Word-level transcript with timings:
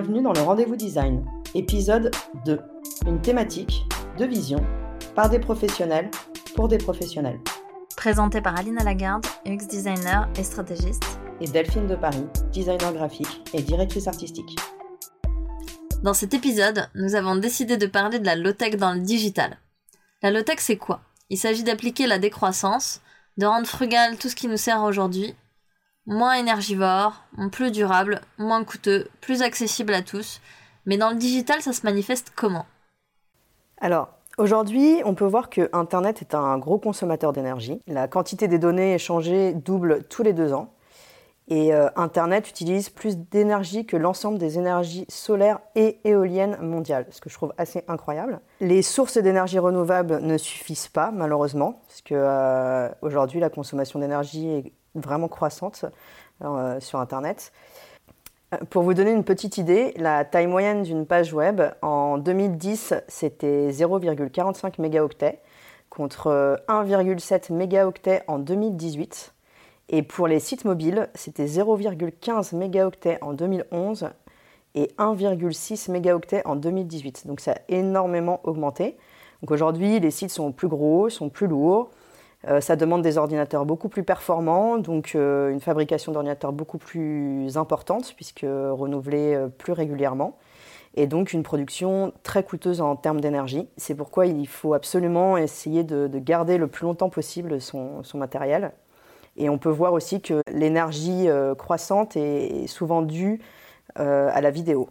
Bienvenue 0.00 0.22
dans 0.22 0.32
le 0.32 0.40
Rendez-vous 0.40 0.76
Design, 0.76 1.26
épisode 1.54 2.10
2. 2.46 2.58
Une 3.06 3.20
thématique, 3.20 3.84
de 4.16 4.24
vision, 4.24 4.64
par 5.14 5.28
des 5.28 5.38
professionnels, 5.38 6.10
pour 6.56 6.68
des 6.68 6.78
professionnels. 6.78 7.38
Présenté 7.98 8.40
par 8.40 8.58
Alina 8.58 8.82
Lagarde, 8.82 9.26
UX 9.44 9.66
designer 9.68 10.26
et 10.38 10.42
stratégiste. 10.42 11.02
Et 11.42 11.46
Delphine 11.48 11.86
de 11.86 11.96
Paris, 11.96 12.24
designer 12.50 12.94
graphique 12.94 13.42
et 13.52 13.60
directrice 13.60 14.08
artistique. 14.08 14.58
Dans 16.02 16.14
cet 16.14 16.32
épisode, 16.32 16.88
nous 16.94 17.14
avons 17.14 17.36
décidé 17.36 17.76
de 17.76 17.84
parler 17.84 18.18
de 18.18 18.24
la 18.24 18.36
low-tech 18.36 18.76
dans 18.76 18.94
le 18.94 19.00
digital. 19.00 19.58
La 20.22 20.30
low-tech, 20.30 20.60
c'est 20.60 20.78
quoi? 20.78 21.02
Il 21.28 21.36
s'agit 21.36 21.62
d'appliquer 21.62 22.06
la 22.06 22.18
décroissance, 22.18 23.02
de 23.36 23.44
rendre 23.44 23.66
frugal 23.66 24.16
tout 24.16 24.30
ce 24.30 24.36
qui 24.36 24.48
nous 24.48 24.56
sert 24.56 24.82
aujourd'hui 24.82 25.34
moins 26.06 26.34
énergivore, 26.34 27.24
plus 27.52 27.70
durable, 27.70 28.20
moins 28.38 28.64
coûteux, 28.64 29.08
plus 29.20 29.42
accessible 29.42 29.94
à 29.94 30.02
tous. 30.02 30.40
Mais 30.86 30.96
dans 30.96 31.10
le 31.10 31.16
digital, 31.16 31.60
ça 31.62 31.72
se 31.72 31.84
manifeste 31.84 32.32
comment? 32.34 32.66
Alors, 33.80 34.08
aujourd'hui, 34.38 35.02
on 35.04 35.14
peut 35.14 35.26
voir 35.26 35.50
que 35.50 35.68
Internet 35.72 36.22
est 36.22 36.34
un 36.34 36.58
gros 36.58 36.78
consommateur 36.78 37.32
d'énergie. 37.32 37.80
La 37.86 38.08
quantité 38.08 38.48
des 38.48 38.58
données 38.58 38.94
échangées 38.94 39.52
double 39.54 40.04
tous 40.04 40.22
les 40.22 40.32
deux 40.32 40.52
ans. 40.52 40.72
Et 41.48 41.74
euh, 41.74 41.88
Internet 41.96 42.48
utilise 42.48 42.90
plus 42.90 43.18
d'énergie 43.18 43.84
que 43.84 43.96
l'ensemble 43.96 44.38
des 44.38 44.56
énergies 44.56 45.04
solaires 45.08 45.58
et 45.74 45.98
éoliennes 46.04 46.56
mondiales, 46.60 47.06
ce 47.10 47.20
que 47.20 47.28
je 47.28 47.34
trouve 47.34 47.52
assez 47.58 47.82
incroyable. 47.88 48.40
Les 48.60 48.82
sources 48.82 49.18
d'énergie 49.18 49.58
renouvelables 49.58 50.20
ne 50.20 50.38
suffisent 50.38 50.86
pas, 50.86 51.10
malheureusement, 51.10 51.82
parce 51.88 52.02
que 52.02 52.14
euh, 52.14 52.88
aujourd'hui 53.02 53.40
la 53.40 53.50
consommation 53.50 53.98
d'énergie 53.98 54.48
est 54.48 54.72
vraiment 54.94 55.28
croissante 55.28 55.84
euh, 56.42 56.80
sur 56.80 56.98
Internet. 57.00 57.52
Euh, 58.54 58.58
pour 58.70 58.82
vous 58.82 58.94
donner 58.94 59.12
une 59.12 59.24
petite 59.24 59.58
idée, 59.58 59.94
la 59.96 60.24
taille 60.24 60.46
moyenne 60.46 60.82
d'une 60.82 61.06
page 61.06 61.32
web 61.32 61.60
en 61.82 62.18
2010, 62.18 62.94
c'était 63.08 63.70
0,45 63.70 64.80
mégaoctets 64.80 65.40
contre 65.88 66.62
1,7 66.68 67.52
mégaoctets 67.52 68.22
en 68.28 68.38
2018. 68.38 69.34
Et 69.92 70.02
pour 70.02 70.28
les 70.28 70.38
sites 70.38 70.64
mobiles, 70.64 71.08
c'était 71.14 71.46
0,15 71.46 72.56
mégaoctets 72.56 73.18
en 73.22 73.32
2011 73.32 74.10
et 74.76 74.92
1,6 74.98 75.90
mégaoctets 75.90 76.46
en 76.46 76.54
2018. 76.54 77.26
Donc 77.26 77.40
ça 77.40 77.52
a 77.52 77.58
énormément 77.68 78.40
augmenté. 78.44 78.96
Donc 79.42 79.50
aujourd'hui, 79.50 79.98
les 79.98 80.12
sites 80.12 80.30
sont 80.30 80.52
plus 80.52 80.68
gros, 80.68 81.08
sont 81.08 81.28
plus 81.28 81.48
lourds. 81.48 81.90
Euh, 82.48 82.60
ça 82.60 82.76
demande 82.76 83.02
des 83.02 83.18
ordinateurs 83.18 83.66
beaucoup 83.66 83.88
plus 83.88 84.02
performants, 84.02 84.78
donc 84.78 85.12
euh, 85.14 85.50
une 85.50 85.60
fabrication 85.60 86.12
d'ordinateurs 86.12 86.52
beaucoup 86.52 86.78
plus 86.78 87.56
importante, 87.58 88.14
puisque 88.16 88.46
renouvelée 88.46 89.34
euh, 89.34 89.48
plus 89.48 89.72
régulièrement, 89.72 90.38
et 90.94 91.06
donc 91.06 91.34
une 91.34 91.42
production 91.42 92.14
très 92.22 92.42
coûteuse 92.42 92.80
en 92.80 92.96
termes 92.96 93.20
d'énergie. 93.20 93.68
C'est 93.76 93.94
pourquoi 93.94 94.26
il 94.26 94.48
faut 94.48 94.72
absolument 94.72 95.36
essayer 95.36 95.84
de, 95.84 96.08
garder 96.18 96.56
le 96.56 96.66
plus 96.66 96.84
longtemps 96.84 97.10
possible 97.10 97.60
son, 97.60 98.02
matériel. 98.14 98.72
Et 99.36 99.48
on 99.48 99.58
peut 99.58 99.70
voir 99.70 99.92
aussi 99.92 100.20
que 100.20 100.42
l'énergie 100.50 101.28
croissante 101.56 102.16
est 102.16 102.66
souvent 102.66 103.02
due 103.02 103.40
à 103.94 104.40
la 104.40 104.50
vidéo, 104.50 104.88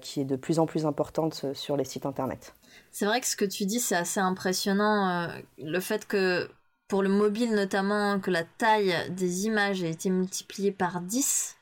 qui 0.00 0.20
est 0.20 0.24
de 0.24 0.36
plus 0.36 0.60
en 0.60 0.66
plus 0.66 0.86
importante 0.86 1.46
sur 1.54 1.76
les 1.76 1.84
sites 1.84 2.06
internet. 2.06 2.54
C'est 2.92 3.04
vrai 3.04 3.20
que 3.20 3.26
ce 3.26 3.34
que 3.34 3.44
tu 3.44 3.66
dis, 3.66 3.80
c'est 3.80 3.96
assez 3.96 4.20
impressionnant. 4.20 5.28
le 5.58 5.80
fait 5.80 6.06
que 6.06 6.48
pour 6.92 7.02
le 7.02 7.08
mobile 7.08 7.54
notamment, 7.54 8.20
que 8.20 8.30
la 8.30 8.44
taille 8.44 8.94
des 9.08 9.46
images 9.46 9.82
a 9.82 9.86
été 9.86 10.10
multipliée 10.10 10.72
par 10.72 11.00
10, 11.00 11.56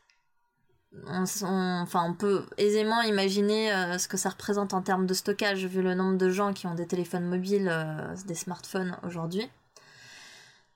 on, 1.07 1.23
enfin, 1.45 2.05
on 2.05 2.15
peut 2.15 2.45
aisément 2.57 3.01
imaginer 3.03 3.73
euh, 3.73 3.97
ce 3.97 4.09
que 4.09 4.17
ça 4.17 4.31
représente 4.31 4.75
en 4.75 4.83
termes 4.83 5.07
de 5.07 5.15
stockage, 5.15 5.65
vu 5.67 5.83
le 5.83 5.95
nombre 5.95 6.19
de 6.19 6.31
gens 6.31 6.53
qui 6.53 6.67
ont 6.67 6.75
des 6.75 6.89
téléphones 6.89 7.29
mobiles, 7.29 7.69
euh, 7.71 8.13
des 8.27 8.35
smartphones 8.35 8.97
aujourd'hui. 9.05 9.49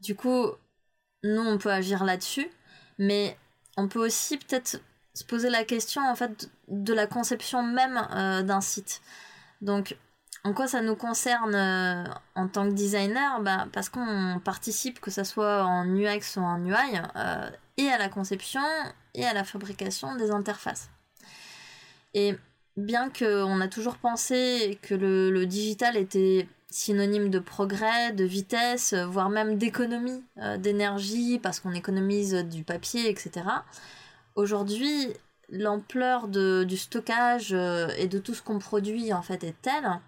Du 0.00 0.14
coup, 0.14 0.46
nous, 1.24 1.42
on 1.42 1.58
peut 1.58 1.72
agir 1.72 2.04
là-dessus, 2.04 2.48
mais 3.00 3.36
on 3.76 3.88
peut 3.88 4.06
aussi 4.06 4.36
peut-être 4.36 4.80
se 5.14 5.24
poser 5.24 5.50
la 5.50 5.64
question 5.64 6.08
en 6.08 6.14
fait 6.14 6.48
de 6.68 6.94
la 6.94 7.08
conception 7.08 7.64
même 7.64 8.06
euh, 8.12 8.44
d'un 8.44 8.60
site. 8.60 9.02
Donc, 9.62 9.96
en 10.44 10.52
quoi 10.52 10.66
ça 10.68 10.82
nous 10.82 10.94
concerne 10.94 11.54
euh, 11.54 12.04
en 12.34 12.48
tant 12.48 12.68
que 12.68 12.74
designer? 12.74 13.40
Bah, 13.40 13.66
Parce 13.72 13.88
qu'on 13.88 14.40
participe, 14.44 15.00
que 15.00 15.10
ce 15.10 15.24
soit 15.24 15.64
en 15.64 15.86
UX 15.86 16.36
ou 16.36 16.40
en 16.40 16.62
UI, 16.62 16.74
euh, 17.16 17.50
et 17.78 17.88
à 17.88 17.96
la 17.96 18.10
conception 18.10 18.60
et 19.14 19.24
à 19.24 19.32
la 19.32 19.42
fabrication 19.42 20.14
des 20.16 20.30
interfaces. 20.30 20.90
Et 22.12 22.36
bien 22.76 23.08
qu'on 23.08 23.60
a 23.60 23.68
toujours 23.68 23.96
pensé 23.96 24.78
que 24.82 24.94
le, 24.94 25.46
digital 25.46 25.96
était 25.96 26.46
synonyme 26.70 27.30
de 27.30 27.38
progrès, 27.38 28.12
de 28.12 28.24
vitesse, 28.24 28.92
voire 28.92 29.30
même 29.30 29.56
d'économie 29.56 30.24
euh, 30.38 30.58
d'énergie, 30.58 31.38
parce 31.38 31.58
qu'on 31.58 31.72
économise 31.72 32.34
du 32.34 32.64
papier, 32.64 33.08
etc. 33.08 33.46
Aujourd'hui, 34.34 35.08
l'ampleur 35.48 36.28
du 36.28 36.76
stockage 36.76 37.52
et 37.52 38.08
de 38.08 38.18
tout 38.18 38.34
ce 38.34 38.42
qu'on 38.42 38.58
produit 38.58 39.12
en 39.12 39.22
fait 39.22 39.44
est 39.44 39.54
telle 39.62 40.00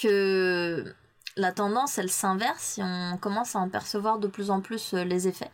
que 0.00 0.94
la 1.36 1.52
tendance, 1.52 1.98
elle 1.98 2.10
s'inverse 2.10 2.78
et 2.78 2.82
on 2.82 3.16
commence 3.18 3.54
à 3.54 3.60
en 3.60 3.68
percevoir 3.68 4.18
de 4.18 4.28
plus 4.28 4.50
en 4.50 4.60
plus 4.60 4.94
euh, 4.94 5.04
les 5.04 5.28
effets. 5.28 5.50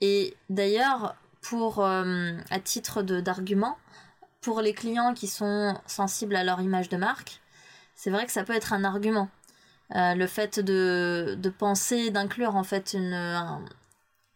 Et 0.00 0.36
d'ailleurs, 0.50 1.16
pour, 1.40 1.84
euh, 1.84 2.32
à 2.50 2.60
titre 2.60 3.02
d'argument, 3.02 3.76
pour 4.40 4.60
les 4.60 4.74
clients 4.74 5.14
qui 5.14 5.26
sont 5.26 5.78
sensibles 5.86 6.36
à 6.36 6.44
leur 6.44 6.60
image 6.60 6.88
de 6.88 6.96
marque, 6.96 7.40
c'est 7.94 8.10
vrai 8.10 8.26
que 8.26 8.32
ça 8.32 8.44
peut 8.44 8.54
être 8.54 8.72
un 8.72 8.84
argument. 8.84 9.28
Euh, 9.94 10.14
le 10.14 10.26
fait 10.26 10.60
de, 10.60 11.48
penser, 11.58 12.10
d'inclure 12.10 12.56
en 12.56 12.64
fait 12.64 12.94
une, 12.94 13.60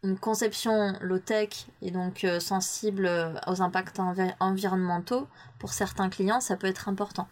une 0.03 0.17
conception 0.17 0.93
low-tech 1.01 1.67
et 1.81 1.91
donc 1.91 2.25
sensible 2.39 3.09
aux 3.47 3.61
impacts 3.61 3.99
environnementaux, 4.39 5.27
pour 5.59 5.73
certains 5.73 6.09
clients, 6.09 6.39
ça 6.39 6.55
peut 6.55 6.67
être 6.67 6.87
important. 6.87 7.27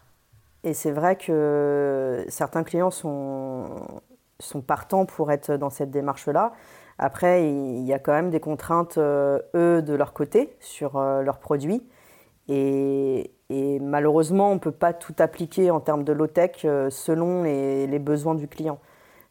Et 0.64 0.74
c'est 0.74 0.90
vrai 0.90 1.16
que 1.16 2.24
certains 2.28 2.64
clients 2.64 2.90
sont, 2.90 4.00
partants 4.66 5.06
pour 5.06 5.30
être 5.30 5.56
dans 5.56 5.70
cette 5.70 5.90
démarche-là. 5.90 6.52
Après, 6.98 7.48
il 7.48 7.84
y 7.84 7.92
a 7.92 7.98
quand 8.00 8.12
même 8.12 8.30
des 8.30 8.40
contraintes, 8.40 8.98
euh, 8.98 9.38
eux, 9.54 9.82
de 9.82 9.94
leur 9.94 10.12
côté, 10.12 10.56
sur 10.58 10.96
euh, 10.96 11.22
leurs 11.22 11.38
produits. 11.38 11.86
Et, 12.48 13.30
malheureusement, 13.80 14.50
on 14.50 14.54
ne 14.54 14.58
peut 14.58 14.72
pas 14.72 14.92
tout 14.92 15.14
appliquer 15.18 15.70
en 15.70 15.80
termes 15.80 16.02
de 16.02 16.12
low-tech 16.12 16.64
euh, 16.64 16.90
selon 16.90 17.44
les, 17.44 17.86
les, 17.86 17.98
besoins 17.98 18.34
du 18.34 18.48
client. 18.48 18.80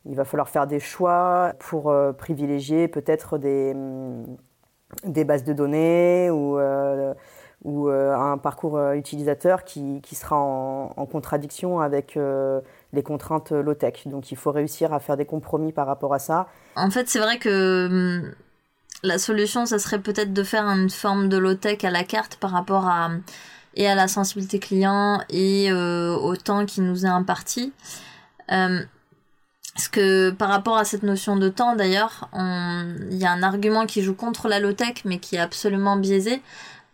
Il 0.05 0.15
va 0.15 0.23
falloir 0.23 0.47
faire 0.49 0.67
des 0.67 0.79
choix 0.79 1.53
pour 1.59 1.93
privilégier 2.17 2.87
peut-être 2.87 3.37
des, 3.37 3.75
des 5.03 5.25
bases 5.25 5.43
de 5.43 5.51
données 5.53 6.29
ou 6.31 6.57
ou 7.67 7.89
euh, 7.89 8.15
un 8.15 8.37
parcours 8.37 8.77
euh, 8.77 8.93
utilisateur 8.93 9.65
qui, 9.65 9.99
qui 10.01 10.15
sera 10.15 10.37
en, 10.37 11.05
contradiction 11.05 11.81
avec 11.81 12.15
euh, 12.15 12.61
les 12.93 13.03
contraintes 13.03 13.51
low-tech. 13.51 14.07
Donc 14.07 14.31
il 14.31 14.37
faut 14.37 14.51
réussir 14.51 14.93
à 14.93 15.01
faire 15.01 15.17
des 15.17 15.25
compromis 15.25 15.73
par 15.73 15.85
rapport 15.85 16.13
à 16.13 16.19
ça. 16.19 16.47
En 16.77 16.89
fait, 16.89 17.09
c'est 17.09 17.19
vrai 17.19 17.39
que 17.39 17.87
hum, 17.87 18.31
la 19.03 19.17
solution, 19.17 19.65
ça 19.65 19.79
serait 19.79 19.99
peut-être 19.99 20.31
de 20.31 20.43
faire 20.43 20.63
une 20.63 20.89
forme 20.89 21.27
de 21.27 21.37
low-tech 21.37 21.83
à 21.83 21.91
la 21.91 22.05
carte 22.05 22.37
par 22.37 22.51
rapport 22.51 22.87
à 22.87 23.09
et 23.75 23.85
à 23.85 23.95
la 23.95 24.07
sensibilité 24.07 24.59
client 24.59 25.21
et 25.29 25.71
au 25.71 26.35
temps 26.35 26.65
qui 26.65 26.81
nous 26.81 27.05
est 27.05 27.09
imparti. 27.09 27.73
Par 28.47 28.79
rapport 30.49 30.77
à 30.77 30.83
cette 30.83 31.03
notion 31.03 31.35
de 31.35 31.47
temps, 31.49 31.75
d'ailleurs, 31.75 32.27
il 32.33 33.17
y 33.17 33.25
a 33.25 33.31
un 33.31 33.43
argument 33.43 33.85
qui 33.85 34.01
joue 34.01 34.15
contre 34.15 34.47
la 34.47 34.59
low-tech, 34.59 35.05
mais 35.05 35.19
qui 35.19 35.35
est 35.35 35.39
absolument 35.39 35.95
biaisé. 35.95 36.41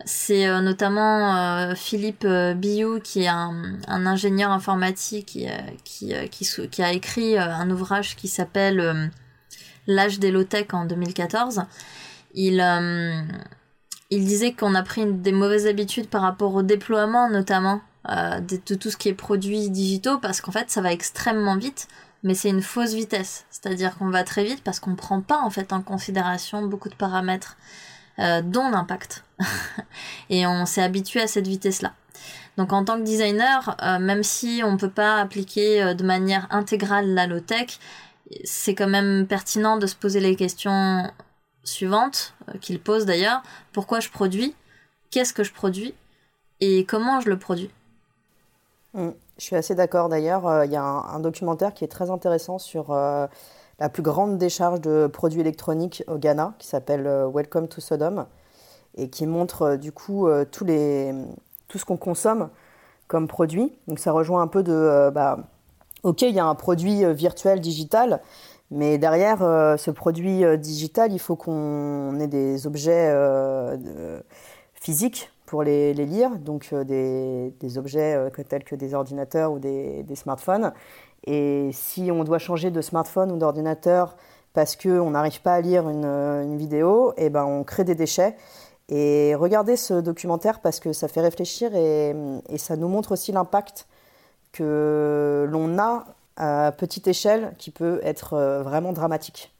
C'est 0.05 0.47
euh, 0.47 0.61
notamment 0.61 1.35
euh, 1.35 1.75
Philippe 1.75 2.25
euh, 2.25 2.53
Biou, 2.53 2.99
qui 2.99 3.23
est 3.23 3.27
un, 3.27 3.75
ingénieur 3.87 4.51
informatique 4.51 5.25
qui, 5.25 5.47
qui, 6.69 6.83
a 6.83 6.91
écrit 6.91 7.37
un 7.37 7.69
ouvrage 7.69 8.15
qui 8.15 8.27
s'appelle 8.27 9.11
L'âge 9.87 10.19
des 10.19 10.31
low-tech 10.31 10.67
en 10.73 10.85
2014. 10.85 11.63
Il, 12.33 12.63
disait 14.11 14.53
qu'on 14.53 14.75
a 14.75 14.83
pris 14.83 15.05
des 15.05 15.31
mauvaises 15.31 15.67
habitudes 15.67 16.07
par 16.07 16.21
rapport 16.21 16.55
au 16.55 16.63
déploiement, 16.63 17.29
notamment 17.29 17.81
de, 18.07 18.59
de, 18.65 18.75
tout 18.75 18.89
ce 18.89 18.97
qui 18.97 19.09
est 19.09 19.13
produits 19.13 19.69
digitaux, 19.69 20.19
parce 20.19 20.41
qu'en 20.41 20.51
fait, 20.51 20.69
ça 20.69 20.81
va 20.81 20.91
extrêmement 20.91 21.57
vite, 21.57 21.87
mais 22.23 22.33
c'est 22.33 22.49
une 22.49 22.61
fausse 22.61 22.93
vitesse. 22.93 23.45
C'est-à-dire 23.49 23.97
qu'on 23.97 24.09
va 24.09 24.23
très 24.23 24.43
vite 24.43 24.63
parce 24.63 24.79
qu'on 24.79 24.91
ne 24.91 24.95
prend 24.95 25.21
pas 25.21 25.39
en 25.39 25.49
fait 25.49 25.73
en 25.73 25.81
considération 25.81 26.65
beaucoup 26.65 26.89
de 26.89 26.95
paramètres. 26.95 27.57
Euh, 28.19 28.43
dont 28.43 28.69
l'impact. 28.69 29.23
et 30.29 30.45
on 30.45 30.67
s'est 30.67 30.83
habitué 30.83 31.21
à 31.21 31.27
cette 31.27 31.47
vitesse-là. 31.47 31.93
Donc 32.57 32.71
en 32.71 32.85
tant 32.85 32.97
que 32.97 33.03
designer, 33.03 33.75
euh, 33.81 33.97
même 33.97 34.21
si 34.21 34.61
on 34.63 34.73
ne 34.73 34.77
peut 34.77 34.89
pas 34.89 35.19
appliquer 35.19 35.81
euh, 35.81 35.93
de 35.95 36.03
manière 36.03 36.45
intégrale 36.51 37.07
la 37.15 37.25
low-tech, 37.25 37.79
c'est 38.43 38.75
quand 38.75 38.87
même 38.87 39.25
pertinent 39.25 39.77
de 39.77 39.87
se 39.87 39.95
poser 39.95 40.19
les 40.19 40.35
questions 40.35 41.11
suivantes, 41.63 42.35
qu'il 42.61 42.79
pose 42.79 43.05
d'ailleurs. 43.05 43.41
Pourquoi 43.71 43.99
je 43.99 44.09
produis? 44.09 44.55
Qu'est-ce 45.09 45.33
que 45.33 45.43
je 45.43 45.51
produis? 45.53 45.95
Et 46.59 46.85
comment 46.85 47.19
je 47.19 47.29
le 47.29 47.39
produis? 47.39 47.71
Mm. 48.93 49.09
Je 49.39 49.43
suis 49.43 49.55
assez 49.55 49.73
d'accord 49.73 50.09
d'ailleurs. 50.09 50.63
Il 50.65 50.71
y 50.71 50.75
a 50.75 50.83
un, 50.83 51.19
documentaire 51.19 51.73
qui 51.73 51.83
est 51.83 51.87
très 51.87 52.11
intéressant 52.11 52.59
sur 52.59 52.95
la 53.83 53.89
plus 53.89 54.01
grande 54.01 54.37
décharge 54.37 54.79
de 54.79 55.07
produits 55.07 55.41
électroniques 55.41 56.05
au 56.07 56.17
Ghana 56.17 56.53
qui 56.57 56.67
s'appelle 56.67 57.05
euh, 57.05 57.29
Welcome 57.29 57.67
to 57.67 57.81
Sodom 57.81 58.25
et 58.95 59.09
qui 59.09 59.27
montre 59.27 59.75
du 59.75 59.91
coup 59.91 60.29
tous 60.51 60.63
les, 60.63 61.13
tout 61.67 61.79
ce 61.79 61.83
qu'on 61.83 61.97
consomme 61.97 62.49
comme 63.07 63.27
produit. 63.27 63.73
Donc 63.87 63.99
ça 63.99 64.11
rejoint 64.11 64.41
un 64.41 64.47
peu 64.47 64.61
de. 64.61 65.09
Bah, 65.09 65.39
ok, 66.03 66.21
il 66.21 66.35
y 66.35 66.39
a 66.39 66.45
un 66.45 66.53
produit 66.53 67.03
virtuel 67.11 67.59
digital, 67.59 68.21
mais 68.69 68.99
derrière 68.99 69.39
ce 69.79 69.89
produit 69.89 70.43
digital, 70.59 71.11
il 71.11 71.17
faut 71.17 71.35
qu'on 71.35 72.19
ait 72.19 72.27
des 72.27 72.67
objets 72.67 73.11
physiques 74.75 75.33
pour 75.53 75.61
les, 75.61 75.93
lire, 75.93 76.31
donc 76.39 76.69
euh, 76.73 76.83
des, 76.83 77.77
objets 77.77 78.15
euh, 78.15 78.29
tels 78.49 78.63
que 78.63 78.75
des 78.75 78.95
ordinateurs 78.95 79.51
ou 79.51 79.59
des, 79.59 80.03
smartphones. 80.15 80.73
Et 81.25 81.69
si 81.73 82.11
on 82.11 82.23
doit 82.23 82.39
changer 82.39 82.71
de 82.71 82.81
smartphone 82.81 83.31
ou 83.31 83.37
d'ordinateur 83.37 84.15
parce 84.53 84.75
qu'on 84.75 85.11
n'arrive 85.11 85.41
pas 85.41 85.55
à 85.55 85.61
lire 85.61 85.89
une, 85.89 86.05
euh, 86.05 86.55
vidéo, 86.57 87.13
eh 87.17 87.29
ben 87.29 87.43
on 87.43 87.63
crée 87.63 87.83
des 87.83 87.95
déchets. 87.95 88.35
Et 88.89 89.33
regardez 89.35 89.77
ce 89.77 89.95
documentaire 89.95 90.59
parce 90.59 90.79
que 90.79 90.93
ça 90.93 91.07
fait 91.07 91.21
réfléchir 91.21 91.73
et, 91.75 92.13
et 92.49 92.57
ça 92.57 92.75
nous 92.75 92.87
montre 92.89 93.13
aussi 93.13 93.31
l'impact 93.31 93.87
que 94.51 95.47
l'on 95.49 95.79
a 95.79 96.05
à 96.35 96.71
petite 96.71 97.07
échelle 97.07 97.53
qui 97.57 97.71
peut 97.71 97.99
être 98.03 98.61
vraiment 98.63 98.91
dramatique. 98.91 99.53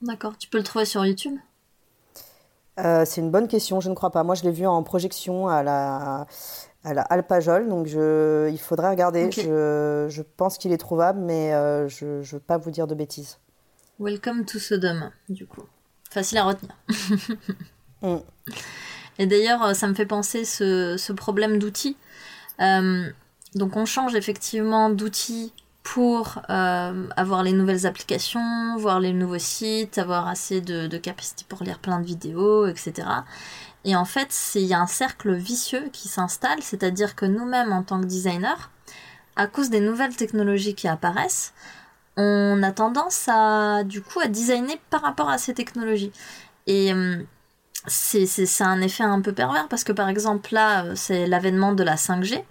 D'accord, 0.00 0.36
tu 0.38 0.48
peux 0.48 0.58
le 0.58 0.64
trouver 0.64 0.84
sur 0.84 1.04
YouTube? 1.04 1.36
Euh, 2.78 3.04
c'est 3.06 3.20
une 3.20 3.30
bonne 3.30 3.48
question, 3.48 3.80
je 3.80 3.88
ne 3.88 3.94
crois 3.94 4.10
pas. 4.10 4.22
Moi, 4.22 4.34
je 4.34 4.42
l'ai 4.42 4.50
vu 4.50 4.66
en 4.66 4.82
projection 4.82 5.48
à 5.48 5.62
la, 5.62 6.26
à 6.84 6.94
la 6.94 7.02
Alpajol, 7.02 7.68
donc 7.68 7.86
je, 7.86 8.50
il 8.50 8.58
faudrait 8.58 8.90
regarder. 8.90 9.30
Je, 9.30 10.06
je, 10.08 10.22
pense 10.22 10.58
qu'il 10.58 10.72
est 10.72 10.78
trouvable, 10.78 11.20
mais 11.20 11.54
euh, 11.54 11.88
je 11.88 12.06
ne 12.06 12.22
veux 12.22 12.40
pas 12.40 12.58
vous 12.58 12.70
dire 12.70 12.86
de 12.86 12.94
bêtises. 12.94 13.38
Welcome 13.98 14.44
to 14.44 14.58
Sodom, 14.58 15.10
du 15.28 15.46
coup. 15.46 15.64
Facile 16.10 16.38
à 16.38 16.44
retenir. 16.44 16.76
Mm. 18.02 18.16
Et 19.18 19.26
d'ailleurs, 19.26 19.64
euh, 19.64 19.72
ça 19.72 19.86
me 19.86 19.94
fait 19.94 20.04
penser 20.04 20.44
ce, 20.44 20.98
ce 20.98 21.14
problème 21.14 21.58
d'outils. 21.58 21.96
donc, 22.58 23.74
on 23.74 23.86
change 23.86 24.14
effectivement 24.14 24.90
d'outils 24.90 25.54
pour 25.86 26.42
euh, 26.50 27.06
avoir 27.16 27.44
les 27.44 27.52
nouvelles 27.52 27.86
applications, 27.86 28.76
voir 28.76 28.98
les 28.98 29.12
nouveaux 29.12 29.38
sites, 29.38 29.98
avoir 29.98 30.26
assez 30.26 30.60
de, 30.60 30.98
capacité 30.98 31.44
pour 31.48 31.62
lire 31.62 31.78
plein 31.78 32.00
de 32.00 32.04
vidéos, 32.04 32.66
etc. 32.66 33.06
Et 33.84 33.94
en 33.94 34.04
fait, 34.04 34.36
il 34.56 34.62
y 34.62 34.74
a 34.74 34.80
un 34.80 34.88
cercle 34.88 35.32
vicieux 35.34 35.88
qui 35.92 36.08
s'installe, 36.08 36.60
c'est-à-dire 36.60 37.14
que 37.14 37.24
nous-mêmes, 37.24 37.72
en 37.72 37.84
tant 37.84 38.00
que 38.00 38.06
designers, 38.06 38.68
à 39.36 39.46
cause 39.46 39.70
des 39.70 39.78
nouvelles 39.78 40.16
technologies 40.16 40.74
qui 40.74 40.88
apparaissent, 40.88 41.54
on 42.16 42.64
a 42.64 42.72
tendance 42.72 43.28
à, 43.28 43.84
du 43.84 44.02
coup, 44.02 44.18
à 44.18 44.26
designer 44.26 44.78
par 44.90 45.02
rapport 45.02 45.28
à 45.28 45.38
ces 45.38 45.54
technologies. 45.54 46.10
Et 46.66 46.92
euh, 46.92 47.22
c'est 47.86 48.26
un 48.60 48.80
effet 48.80 49.04
un 49.04 49.20
peu 49.20 49.32
pervers 49.32 49.68
parce 49.68 49.84
que, 49.84 49.92
par 49.92 50.08
exemple, 50.08 50.52
là, 50.52 50.84
euh, 50.84 50.92
c'est 50.96 51.28
l'avènement 51.28 51.74
de 51.74 51.84
la 51.84 51.94
5G. 51.94 52.42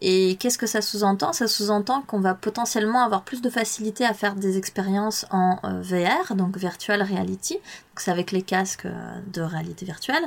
Et 0.00 0.36
qu'est-ce 0.36 0.58
que 0.58 0.66
ça 0.66 0.80
sous-entend? 0.80 1.32
Ça 1.32 1.48
sous-entend 1.48 2.02
qu'on 2.02 2.20
va 2.20 2.34
potentiellement 2.34 3.04
avoir 3.04 3.22
plus 3.22 3.42
de 3.42 3.50
facilité 3.50 4.04
à 4.04 4.14
faire 4.14 4.34
des 4.34 4.56
expériences 4.56 5.26
en 5.30 5.58
euh, 5.64 5.80
VR, 5.82 6.36
donc 6.36 6.56
virtual 6.56 7.02
reality. 7.02 7.58
C'est 7.96 8.10
avec 8.10 8.30
les 8.30 8.42
casques 8.42 8.86
euh, 8.86 9.20
de 9.32 9.42
réalité 9.42 9.84
virtuelle. 9.84 10.22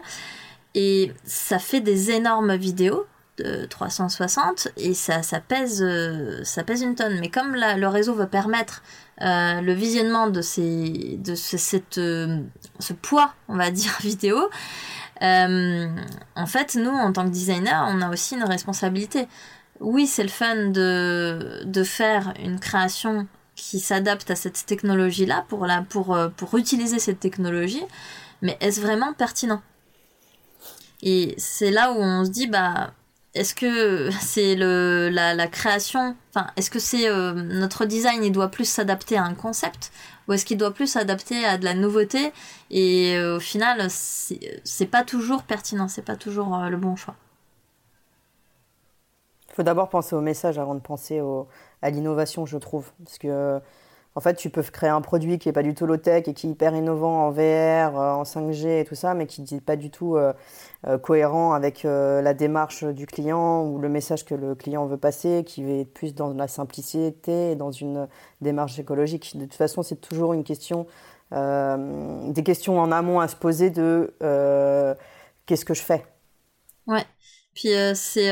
Et 0.75 1.13
ça 1.23 1.59
fait 1.59 1.81
des 1.81 2.11
énormes 2.11 2.55
vidéos 2.55 3.05
de 3.37 3.65
360 3.65 4.69
et 4.77 4.93
ça, 4.93 5.23
ça, 5.23 5.39
pèse, 5.39 5.81
euh, 5.81 6.43
ça 6.43 6.63
pèse 6.63 6.81
une 6.81 6.95
tonne. 6.95 7.19
Mais 7.19 7.29
comme 7.29 7.55
le 7.55 7.87
réseau 7.87 8.13
va 8.13 8.27
permettre 8.27 8.83
le 9.19 9.73
visionnement 9.73 10.27
de, 10.27 10.41
ces, 10.41 11.17
de 11.23 11.35
ce, 11.35 11.55
cette, 11.57 11.95
ce 11.95 12.93
poids, 13.01 13.33
on 13.47 13.55
va 13.55 13.69
dire, 13.69 13.95
vidéo, 14.01 14.49
en 15.21 16.45
fait, 16.47 16.75
nous, 16.75 16.89
en 16.89 17.13
tant 17.13 17.25
que 17.25 17.29
designer, 17.29 17.87
on 17.89 18.01
a 18.01 18.09
aussi 18.09 18.35
une 18.35 18.43
responsabilité 18.43 19.27
oui, 19.81 20.07
c'est 20.07 20.23
le 20.23 20.29
fun 20.29 20.67
de, 20.67 21.63
de 21.65 21.83
faire 21.83 22.33
une 22.39 22.59
création 22.59 23.27
qui 23.55 23.79
s'adapte 23.79 24.29
à 24.31 24.35
cette 24.35 24.65
technologie-là 24.65 25.45
pour, 25.49 25.65
la, 25.65 25.81
pour, 25.81 26.15
euh, 26.15 26.29
pour 26.29 26.57
utiliser 26.57 26.99
cette 26.99 27.19
technologie, 27.19 27.83
mais 28.41 28.57
est-ce 28.61 28.79
vraiment 28.79 29.13
pertinent? 29.13 29.61
Et 31.01 31.33
c'est 31.37 31.71
là 31.71 31.91
où 31.91 31.97
on 31.97 32.25
se 32.25 32.29
dit, 32.29 32.47
bah, 32.47 32.93
est-ce 33.33 33.55
que 33.55 34.09
c'est 34.21 34.55
la, 34.55 35.33
la, 35.33 35.47
création, 35.47 36.15
enfin, 36.33 36.47
est-ce 36.57 36.69
que 36.69 36.79
c'est 36.79 37.09
euh, 37.09 37.33
notre 37.33 37.85
design, 37.85 38.23
il 38.23 38.31
doit 38.31 38.49
plus 38.49 38.65
s'adapter 38.65 39.17
à 39.17 39.23
un 39.23 39.33
concept 39.33 39.91
ou 40.27 40.33
est-ce 40.33 40.45
qu'il 40.45 40.57
doit 40.57 40.73
plus 40.73 40.87
s'adapter 40.87 41.43
à 41.43 41.57
de 41.57 41.65
la 41.65 41.73
nouveauté? 41.73 42.31
Et 42.69 43.15
euh, 43.15 43.37
au 43.37 43.39
final, 43.39 43.87
c'est 43.89 44.85
pas 44.85 45.03
toujours 45.03 45.41
pertinent, 45.43 45.87
c'est 45.87 46.05
pas 46.05 46.15
toujours 46.15 46.55
le 46.69 46.77
bon 46.77 46.95
choix. 46.95 47.15
Il 49.51 49.55
faut 49.55 49.63
d'abord 49.63 49.89
penser 49.89 50.15
au 50.15 50.21
message 50.21 50.57
avant 50.57 50.75
de 50.75 50.79
penser 50.79 51.21
à 51.81 51.89
l'innovation, 51.89 52.45
je 52.45 52.57
trouve. 52.57 52.91
Parce 53.03 53.17
que, 53.17 53.59
en 54.15 54.19
fait, 54.19 54.35
tu 54.35 54.49
peux 54.49 54.61
créer 54.61 54.89
un 54.89 54.99
produit 54.99 55.39
qui 55.39 55.47
n'est 55.47 55.53
pas 55.53 55.63
du 55.63 55.73
tout 55.73 55.85
low-tech 55.85 56.27
et 56.27 56.33
qui 56.33 56.47
est 56.47 56.51
hyper 56.51 56.75
innovant 56.75 57.27
en 57.27 57.31
VR, 57.31 57.97
euh, 57.97 58.13
en 58.13 58.23
5G 58.23 58.81
et 58.81 58.83
tout 58.83 58.95
ça, 58.95 59.13
mais 59.13 59.25
qui 59.25 59.41
n'est 59.49 59.61
pas 59.61 59.77
du 59.77 59.89
tout 59.89 60.17
euh, 60.17 60.33
euh, 60.85 60.97
cohérent 60.97 61.53
avec 61.53 61.83
la 61.83 62.33
démarche 62.33 62.83
du 62.83 63.05
client 63.05 63.65
ou 63.65 63.79
le 63.79 63.87
message 63.87 64.25
que 64.25 64.35
le 64.35 64.53
client 64.55 64.85
veut 64.85 64.97
passer, 64.97 65.43
qui 65.45 65.63
est 65.69 65.85
plus 65.85 66.13
dans 66.13 66.33
la 66.33 66.47
simplicité 66.47 67.51
et 67.51 67.55
dans 67.55 67.71
une 67.71 68.07
démarche 68.41 68.77
écologique. 68.79 69.37
De 69.37 69.45
toute 69.45 69.53
façon, 69.53 69.81
c'est 69.81 70.01
toujours 70.01 70.33
une 70.33 70.43
question, 70.43 70.87
des 71.31 72.43
questions 72.43 72.79
en 72.79 72.91
amont 72.91 73.21
à 73.21 73.27
se 73.29 73.37
poser 73.37 73.69
de 73.69 74.13
qu'est-ce 75.45 75.65
que 75.65 75.73
je 75.73 75.81
fais? 75.83 76.05
Ouais. 76.87 77.05
Puis 77.53 77.69
c'est 77.95 78.31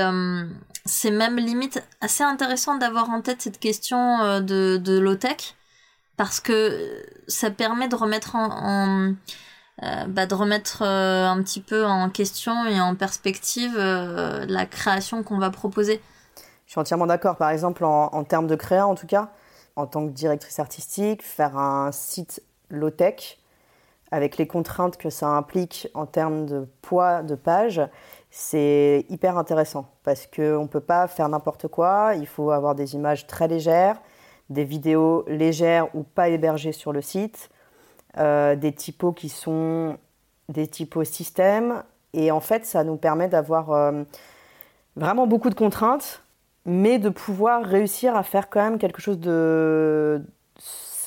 c'est 0.90 1.12
même 1.12 1.38
limite 1.38 1.84
assez 2.02 2.24
intéressant 2.24 2.76
d'avoir 2.76 3.10
en 3.10 3.22
tête 3.22 3.42
cette 3.42 3.60
question 3.60 4.20
euh, 4.22 4.40
de, 4.40 4.78
de 4.78 4.98
low-tech 5.00 5.56
parce 6.18 6.40
que 6.40 7.06
ça 7.28 7.50
permet 7.52 7.88
de 7.88 7.96
remettre 7.96 8.36
en, 8.36 9.14
euh, 9.84 10.06
bah, 10.08 10.26
de 10.26 10.36
remettre 10.36 10.82
euh, 10.82 11.26
un 11.28 11.42
petit 11.42 11.62
peu 11.62 11.86
en 11.86 12.10
question 12.10 12.66
et 12.66 12.82
en 12.82 12.96
perspective 12.96 13.78
la 13.78 14.66
création 14.66 15.24
qu'on 15.24 15.38
va 15.38 15.50
proposer. 15.50 16.02
Je 16.66 16.72
suis 16.72 16.80
entièrement 16.80 17.08
d'accord. 17.08 17.38
Par 17.38 17.50
exemple, 17.50 17.86
en, 17.86 18.24
termes 18.26 18.48
de 18.48 18.56
créa, 18.56 18.86
en 18.86 18.96
tout 18.96 19.08
cas, 19.08 19.30
en 19.76 19.88
tant 19.88 20.06
que 20.06 20.12
directrice 20.12 20.60
artistique, 20.60 21.24
faire 21.24 21.58
un 21.58 21.92
site 21.92 22.44
low-tech 22.70 23.40
avec 24.12 24.38
les 24.38 24.46
contraintes 24.46 24.98
que 24.98 25.10
ça 25.10 25.28
implique 25.28 25.88
en 25.94 26.06
termes 26.06 26.46
de 26.46 26.68
poids 26.82 27.24
de 27.24 27.36
page, 27.36 27.82
c'est 28.30 29.06
hyper 29.10 29.38
intéressant 29.38 29.92
parce 30.04 30.28
qu'on 30.28 30.64
ne 30.64 30.68
peut 30.68 30.80
pas 30.80 31.08
faire 31.08 31.30
n'importe 31.30 31.68
quoi. 31.68 32.14
Il 32.16 32.28
faut 32.28 32.52
avoir 32.52 32.76
des 32.76 32.96
images 32.96 33.28
très 33.28 33.48
légères, 33.48 34.02
des 34.50 34.64
vidéos 34.64 35.26
légères 35.28 35.94
ou 35.96 36.04
pas 36.04 36.30
hébergées 36.30 36.72
sur 36.72 36.94
le 36.94 37.02
site, 37.02 37.50
euh, 38.18 38.56
des 38.56 38.72
typos 38.72 39.14
qui 39.14 39.30
sont 39.30 39.98
des 40.48 40.68
typos 40.68 41.04
système. 41.04 41.84
Et 42.14 42.32
en 42.32 42.40
fait, 42.40 42.66
ça 42.66 42.84
nous 42.84 42.98
permet 42.98 43.28
d'avoir 43.28 43.72
euh, 43.72 44.04
vraiment 44.96 45.28
beaucoup 45.28 45.50
de 45.50 45.56
contraintes, 45.56 46.24
mais 46.66 47.00
de 47.00 47.10
pouvoir 47.10 47.64
réussir 47.64 48.16
à 48.16 48.24
faire 48.24 48.50
quand 48.50 48.62
même 48.62 48.78
quelque 48.78 49.02
chose 49.02 49.20
de 49.20 50.22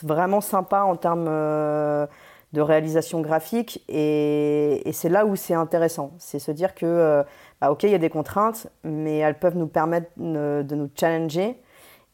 vraiment 0.02 0.40
sympa 0.40 0.82
en 0.82 0.96
termes 0.96 1.26
euh, 1.28 2.06
de 2.52 2.60
réalisation 2.60 3.20
graphique. 3.20 3.82
Et, 3.88 4.82
c'est 4.92 5.08
là 5.08 5.26
où 5.26 5.36
c'est 5.36 5.54
intéressant. 5.54 6.12
C'est 6.18 6.38
se 6.38 6.50
dire 6.50 6.74
que, 6.74 6.86
euh, 6.86 7.22
bah, 7.60 7.70
OK, 7.70 7.84
il 7.84 7.90
y 7.90 7.94
a 7.94 7.98
des 7.98 8.10
contraintes, 8.10 8.68
mais 8.84 9.18
elles 9.18 9.38
peuvent 9.38 9.56
nous 9.56 9.66
permettre 9.66 10.10
de 10.16 10.74
nous 10.74 10.90
challenger. 10.98 11.56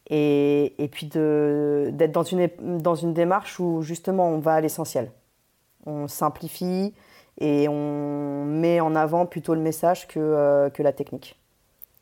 Et, 0.09 0.89
puis 0.91 1.07
d'être 1.07 2.11
dans 2.11 2.23
une, 2.23 2.49
dans 2.59 2.95
une 2.95 3.13
démarche 3.13 3.59
où 3.59 3.81
justement 3.81 4.29
on 4.29 4.39
va 4.39 4.55
à 4.55 4.61
l'essentiel. 4.61 5.11
On 5.85 6.07
simplifie 6.07 6.93
et 7.39 7.67
on 7.69 8.43
met 8.45 8.79
en 8.79 8.95
avant 8.95 9.25
plutôt 9.25 9.53
le 9.53 9.61
message 9.61 10.07
que, 10.07 10.19
euh, 10.19 10.69
que 10.69 10.83
la 10.83 10.93
technique. 10.93 11.39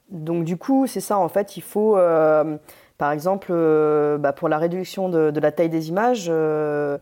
Donc 0.10 0.46
du 0.46 0.58
coup, 0.58 0.88
c'est 0.88 1.02
ça, 1.02 1.18
en 1.18 1.28
fait, 1.28 1.58
il 1.58 1.64
faut... 1.64 1.98
Euh, 1.98 2.58
par 2.98 3.12
exemple, 3.12 3.50
euh, 3.52 4.18
bah, 4.18 4.34
pour 4.34 4.50
la 4.50 4.58
réduction 4.58 5.08
de, 5.10 5.40
la 5.40 5.52
taille 5.52 5.70
des 5.70 5.90
images, 5.90 6.28
euh, 6.30 6.98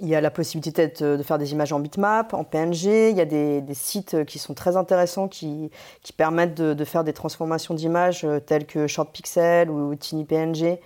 il 0.00 0.08
y 0.08 0.14
a 0.14 0.20
la 0.20 0.30
possibilité 0.30 0.86
de, 0.86 1.22
faire 1.24 1.38
des 1.38 1.52
images 1.52 1.72
en 1.72 1.80
bitmap, 1.80 2.34
en 2.34 2.44
PNG. 2.44 3.10
Il 3.10 3.16
y 3.16 3.20
a 3.20 3.24
des, 3.24 3.62
sites 3.74 4.24
qui 4.26 4.38
sont 4.38 4.54
très 4.54 4.76
intéressants 4.76 5.26
qui, 5.26 5.70
permettent 6.16 6.54
de, 6.54 6.84
faire 6.84 7.02
des 7.02 7.12
transformations 7.12 7.74
d'images 7.74 8.24
euh, 8.24 8.38
telles 8.38 8.64
que 8.64 8.86
ShortPixel 8.86 9.70
ou 9.70 9.94
TinyPNG 9.96 10.78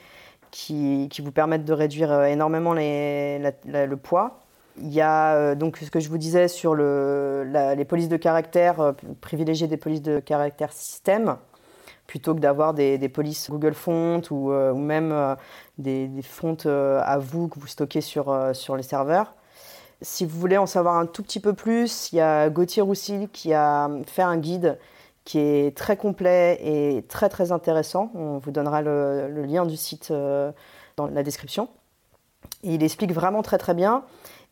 qui, 0.50 1.08
qui 1.10 1.20
vous 1.20 1.32
permettent 1.32 1.64
de 1.64 1.72
réduire 1.72 2.24
énormément 2.24 2.72
le 2.72 3.94
poids. 3.96 4.40
Il 4.78 4.92
y 4.92 5.00
a 5.00 5.54
donc 5.54 5.76
ce 5.76 5.90
que 5.90 6.00
je 6.00 6.08
vous 6.08 6.18
disais 6.18 6.48
sur 6.48 6.74
le, 6.74 7.44
les 7.76 7.84
polices 7.84 8.08
de 8.08 8.16
caractère, 8.16 8.94
privilégier 9.20 9.66
des 9.68 9.76
polices 9.76 10.02
de 10.02 10.20
caractère 10.20 10.72
système 10.72 11.36
plutôt 12.06 12.34
que 12.34 12.40
d'avoir 12.40 12.74
des, 12.74 13.08
polices 13.08 13.50
Google 13.50 13.74
Fonts 13.74 14.22
ou, 14.30 14.52
ou 14.52 14.78
même 14.78 15.36
des, 15.78 16.06
des, 16.06 16.22
fonts 16.22 16.66
à 16.66 17.18
vous 17.18 17.48
que 17.48 17.58
vous 17.58 17.66
stockez 17.66 18.00
sur, 18.00 18.50
sur 18.52 18.76
les 18.76 18.82
serveurs. 18.82 19.34
Si 20.02 20.26
vous 20.26 20.38
voulez 20.38 20.58
en 20.58 20.66
savoir 20.66 20.96
un 20.96 21.06
tout 21.06 21.22
petit 21.22 21.40
peu 21.40 21.54
plus, 21.54 22.12
il 22.12 22.16
y 22.16 22.20
a 22.20 22.50
Gauthier 22.50 22.82
Roussy 22.82 23.28
qui 23.32 23.54
a 23.54 23.88
fait 24.06 24.22
un 24.22 24.36
guide 24.36 24.78
qui 25.24 25.38
est 25.38 25.76
très 25.76 25.96
complet 25.96 26.58
et 26.62 27.02
très 27.08 27.28
très 27.28 27.52
intéressant. 27.52 28.10
On 28.14 28.38
vous 28.38 28.50
donnera 28.50 28.82
le, 28.82 29.28
lien 29.44 29.64
du 29.64 29.76
site 29.76 30.10
euh, 30.10 30.52
dans 30.96 31.06
la 31.06 31.22
description. 31.22 31.68
il 32.62 32.82
explique 32.82 33.12
vraiment 33.12 33.42
très 33.42 33.58
très 33.58 33.74
bien. 33.74 34.04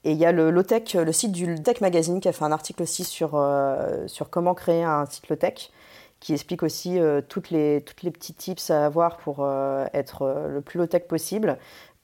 Et 0.05 0.13
il 0.13 0.19
y 0.19 0.25
a 0.25 0.33
le 0.33 0.51
Lotech, 0.51 0.95
le 0.95 1.13
site 1.13 1.31
du 1.31 1.47
Lotech 1.47 1.81
Magazine 1.81 2.21
qui 2.21 2.29
a 2.29 2.33
fait 2.33 2.45
un 2.45 2.51
article 2.51 2.83
aussi 2.83 3.05
sur, 3.05 3.35
euh, 3.35 4.07
sur 4.09 4.31
comment 4.31 4.55
créer 4.55 4.83
un 4.83 5.07
site 5.07 5.29
Lotech, 5.29 5.71
qui 6.23 6.33
explique 6.33 6.63
aussi 6.63 6.99
euh, 6.99 7.21
toutes, 7.21 7.51
les, 7.51 7.83
toutes 7.83 8.03
les 8.03 8.11
petits 8.11 8.35
tips 8.35 8.71
à 8.71 8.87
avoir 8.87 9.17
pour 9.19 9.47
être 9.93 10.49
le 10.49 10.61
plus 10.61 10.79
Lotech 10.79 11.07
possible. 11.07 11.59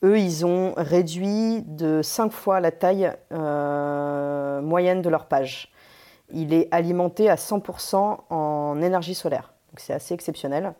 Eux, 0.04 0.18
ils 0.18 0.46
ont 0.46 0.74
réduit 0.76 1.62
de 1.62 2.02
5 2.02 2.30
fois 2.30 2.60
la 2.60 2.70
taille 2.70 3.12
moyenne 3.30 5.02
de 5.02 5.08
leur 5.08 5.26
page 5.26 5.72
il 6.30 6.52
est 6.52 6.68
alimenté 6.70 7.28
à 7.28 7.36
100% 7.36 8.18
en 8.30 8.82
énergie 8.82 9.14
solaire. 9.14 9.52
Donc 9.70 9.80
c'est 9.80 9.92
assez 9.92 10.14
exceptionnel. 10.14 10.74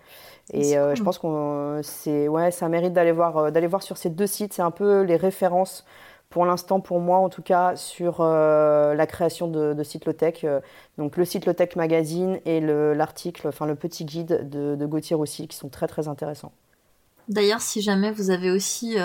Et 0.53 0.79
euh, 0.79 0.95
je 0.95 1.03
pense 1.03 1.19
qu'on 1.19 1.81
c'est 1.83 2.27
ouais, 2.27 2.51
ça 2.51 2.69
mérite 2.69 2.95
d'aller 2.95 3.13
voir 3.13 3.37
euh, 3.37 3.51
d'aller 3.51 3.67
voir 3.67 3.83
sur 3.83 3.97
ces 3.97 4.09
deux 4.09 4.27
sites. 4.27 4.55
C'est 4.55 4.63
un 4.63 4.71
peu 4.71 5.03
les 5.03 5.17
références 5.17 5.85
pour 6.31 6.45
l'instant, 6.45 6.81
pour 6.81 7.01
moi 7.01 7.19
en 7.19 7.29
tout 7.29 7.43
cas, 7.43 7.75
sur 7.77 8.21
euh, 8.21 8.95
la 8.95 9.07
création 9.07 9.49
de, 9.49 9.73
de 9.73 9.83
sites 9.83 10.05
Lotech. 10.05 10.47
donc 10.99 11.17
le 11.17 11.25
site 11.25 11.47
Lotech 11.47 11.77
Magazine 11.77 12.39
et 12.45 12.61
l'article, 12.61 13.49
enfin 13.49 13.67
le 13.67 13.75
petit 13.75 14.05
guide 14.05 14.49
de, 14.51 14.87
Gauthier 14.87 15.17
aussi, 15.17 15.49
qui 15.49 15.57
sont 15.57 15.69
très 15.69 15.87
très 15.87 16.09
intéressants. 16.09 16.53
D'ailleurs, 17.29 17.61
si 17.61 17.83
jamais 17.83 18.11
vous 18.11 18.31
avez 18.31 18.51
aussi, 18.51 18.97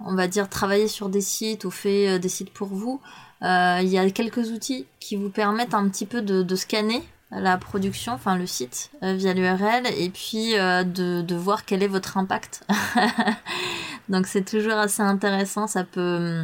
on 0.00 0.14
va 0.14 0.28
dire, 0.28 0.48
travaillé 0.48 0.88
sur 0.88 1.08
des 1.08 1.20
sites 1.20 1.64
ou 1.64 1.70
fait 1.70 2.18
des 2.18 2.28
sites 2.28 2.52
pour 2.52 2.68
vous, 2.68 3.00
euh, 3.42 3.80
il 3.82 3.88
y 3.88 3.98
a 3.98 4.08
quelques 4.10 4.50
outils 4.50 4.86
qui 5.00 5.16
vous 5.16 5.30
permettent 5.30 5.74
un 5.74 5.88
petit 5.88 6.06
peu 6.06 6.22
de, 6.22 6.54
scanner 6.54 7.02
la 7.32 7.56
production, 7.56 8.12
enfin 8.12 8.36
le 8.36 8.46
site 8.46 8.90
euh, 9.02 9.14
via 9.14 9.32
l'URL 9.32 9.86
et 9.96 10.10
puis 10.10 10.58
euh, 10.58 10.84
de, 10.84 11.34
voir 11.34 11.64
quel 11.64 11.82
est 11.82 11.88
votre 11.88 12.18
impact. 12.18 12.66
Donc 14.08 14.26
c'est 14.26 14.44
toujours 14.44 14.74
assez 14.74 15.02
intéressant, 15.02 15.66
ça 15.66 15.84
peut, 15.84 16.42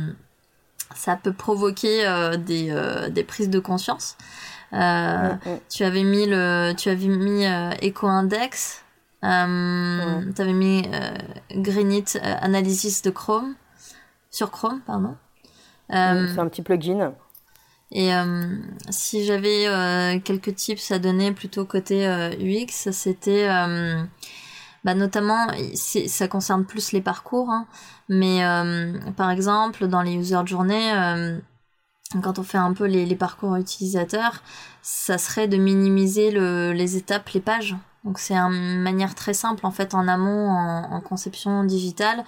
ça 0.94 1.16
peut 1.16 1.32
provoquer 1.32 2.04
des, 2.38 3.24
prises 3.26 3.50
de 3.50 3.58
conscience. 3.58 4.16
Tu 4.72 5.84
avais 5.84 6.04
mis 6.04 6.26
le, 6.26 6.72
tu 6.74 6.88
avais 6.88 7.08
mis 7.08 7.44
EcoIndex, 7.82 8.84
tu 9.22 9.26
avais 9.26 10.52
mis 10.52 10.88
Greenit 11.50 12.16
Analysis 12.22 13.02
de 13.02 13.10
Chrome 13.10 13.54
sur 14.30 14.50
Chrome, 14.50 14.80
pardon. 14.86 15.16
Euh, 15.92 16.28
c'est 16.32 16.38
un 16.38 16.48
petit 16.48 16.62
plugin. 16.62 17.14
Et 17.90 18.14
euh, 18.14 18.56
si 18.90 19.24
j'avais 19.24 19.66
euh, 19.66 20.18
quelques 20.20 20.54
tips 20.54 20.90
à 20.90 20.98
donner 20.98 21.32
plutôt 21.32 21.64
côté 21.64 22.06
UX, 22.40 22.90
c'était 22.92 23.48
bah, 24.84 24.94
notamment, 24.94 25.48
ça 25.74 26.28
concerne 26.28 26.64
plus 26.64 26.92
les 26.92 27.00
parcours, 27.00 27.50
hein, 27.50 27.66
mais 28.08 28.40
par 29.16 29.30
exemple 29.30 29.86
dans 29.86 30.02
les 30.02 30.14
user 30.14 30.40
journées, 30.44 30.92
quand 32.22 32.38
on 32.38 32.42
fait 32.42 32.58
un 32.58 32.72
peu 32.72 32.84
les, 32.84 33.16
parcours 33.16 33.56
utilisateurs, 33.56 34.42
ça 34.82 35.18
serait 35.18 35.48
de 35.48 35.56
minimiser 35.56 36.30
les 36.30 36.96
étapes, 36.96 37.28
les 37.30 37.40
pages. 37.40 37.76
Donc 38.04 38.18
c'est 38.18 38.36
une 38.36 38.80
manière 38.80 39.14
très 39.14 39.34
simple 39.34 39.66
en 39.66 39.70
fait 39.72 39.94
en 39.94 40.06
amont 40.08 40.50
en 40.50 41.00
conception 41.00 41.64
digitale 41.64 42.24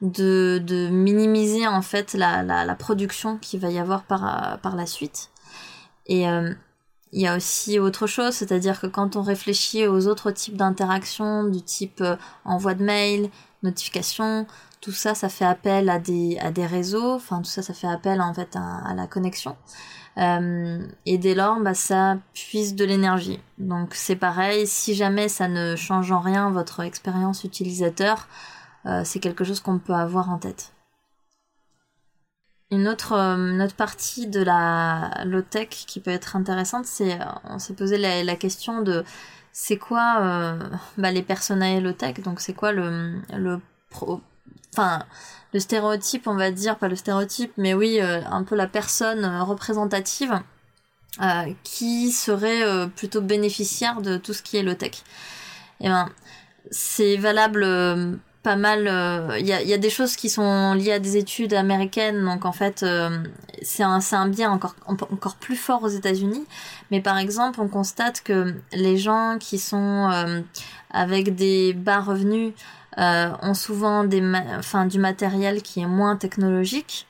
de, 0.00 0.62
de 0.64 0.88
minimiser 0.88 1.66
en 1.66 1.82
fait 1.82 2.14
la, 2.14 2.42
la, 2.42 2.64
la 2.64 2.74
production 2.74 3.38
qu'il 3.38 3.60
va 3.60 3.70
y 3.70 3.78
avoir 3.78 4.04
par, 4.04 4.58
par 4.60 4.76
la 4.76 4.86
suite. 4.86 5.30
Et 6.06 6.28
euh, 6.28 6.52
il 7.12 7.22
y 7.22 7.26
a 7.26 7.36
aussi 7.36 7.78
autre 7.78 8.06
chose, 8.06 8.34
c'est-à-dire 8.34 8.80
que 8.80 8.86
quand 8.86 9.16
on 9.16 9.22
réfléchit 9.22 9.86
aux 9.86 10.06
autres 10.08 10.30
types 10.30 10.56
d'interactions, 10.56 11.44
du 11.44 11.62
type 11.62 12.00
euh, 12.00 12.16
envoi 12.44 12.74
de 12.74 12.84
mail, 12.84 13.30
notification, 13.62 14.46
tout 14.80 14.92
ça, 14.92 15.14
ça 15.14 15.28
fait 15.28 15.44
appel 15.44 15.88
à 15.88 15.98
des, 15.98 16.38
à 16.38 16.50
des 16.50 16.66
réseaux, 16.66 17.14
enfin 17.14 17.38
tout 17.38 17.50
ça, 17.50 17.62
ça 17.62 17.74
fait 17.74 17.86
appel 17.86 18.20
en 18.20 18.34
fait 18.34 18.56
à, 18.56 18.94
la 18.94 19.06
connexion. 19.06 19.56
Euh, 20.18 20.86
et 21.06 21.18
dès 21.18 21.34
lors, 21.34 21.60
bah, 21.60 21.74
ça 21.74 22.18
puise 22.34 22.74
de 22.74 22.84
l'énergie. 22.84 23.40
Donc 23.58 23.94
c'est 23.94 24.16
pareil, 24.16 24.66
si 24.66 24.94
jamais 24.94 25.28
ça 25.28 25.48
ne 25.48 25.76
change 25.76 26.12
en 26.12 26.20
rien 26.20 26.50
votre 26.50 26.80
expérience 26.80 27.44
utilisateur, 27.44 28.28
euh, 28.86 29.02
c'est 29.04 29.20
quelque 29.20 29.44
chose 29.44 29.60
qu'on 29.60 29.78
peut 29.78 29.94
avoir 29.94 30.30
en 30.30 30.38
tête. 30.38 30.72
Une 32.70 32.86
autre, 32.86 33.12
euh, 33.12 33.68
partie 33.76 34.26
de 34.26 34.42
la 34.42 35.22
low-tech 35.24 35.68
qui 35.68 36.00
peut 36.00 36.10
être 36.10 36.36
intéressante, 36.36 36.84
c'est 36.84 37.20
euh, 37.20 37.24
on 37.44 37.58
s'est 37.58 37.74
posé 37.74 37.96
la, 37.96 38.36
question 38.36 38.82
de 38.82 39.04
c'est 39.52 39.78
quoi 39.78 40.56
bah, 40.98 41.10
les 41.10 41.22
personnages 41.22 41.82
low-tech, 41.82 42.20
donc 42.20 42.40
c'est 42.40 42.52
quoi 42.52 42.72
le, 42.72 43.20
stéréotype, 45.54 46.26
on 46.26 46.36
va 46.36 46.50
dire, 46.50 46.76
pas 46.76 46.88
le 46.88 46.96
stéréotype, 46.96 47.52
mais 47.56 47.74
oui, 47.74 48.00
un 48.00 48.44
peu 48.44 48.54
la 48.54 48.68
personne 48.68 49.24
représentative 49.40 50.40
qui 51.64 52.12
serait 52.12 52.88
plutôt 52.90 53.22
bénéficiaire 53.22 54.02
de 54.02 54.18
tout 54.18 54.34
ce 54.34 54.42
qui 54.42 54.58
est 54.58 54.62
low-tech. 54.62 55.02
Et 55.80 55.86
eh 55.86 55.88
ben, 55.88 56.08
c'est 56.70 57.16
valable 57.16 57.64
pas 58.42 58.56
mal. 58.56 58.82
Il 58.82 58.88
euh, 58.88 59.38
y, 59.40 59.52
a, 59.52 59.62
y, 59.62 59.72
a, 59.72 59.78
des 59.78 59.90
choses 59.90 60.16
qui 60.16 60.28
sont 60.28 60.74
liées 60.74 60.92
à 60.92 60.98
des 60.98 61.16
études 61.16 61.54
américaines, 61.54 62.24
donc 62.24 62.44
en 62.44 62.52
fait, 62.52 62.82
euh, 62.82 63.18
c'est 63.62 63.82
un, 63.82 64.00
un 64.12 64.28
bien 64.28 64.50
encore, 64.50 64.74
encore 64.86 65.36
plus 65.36 65.56
fort 65.56 65.82
aux 65.82 65.88
États-Unis. 65.88 66.46
Mais 66.90 67.00
par 67.00 67.18
exemple, 67.18 67.60
on 67.60 67.68
constate 67.68 68.22
que 68.22 68.54
les 68.72 68.96
gens 68.96 69.36
qui 69.38 69.58
sont 69.58 70.10
euh, 70.12 70.40
avec 70.90 71.34
des 71.34 71.72
bas 71.72 72.00
revenus 72.00 72.52
ont 73.00 73.54
souvent 73.54 74.02
des 74.02 74.20
enfin, 74.58 74.84
du 74.84 74.98
matériel 74.98 75.62
qui 75.62 75.80
est 75.80 75.86
moins 75.86 76.16
technologique. 76.16 77.06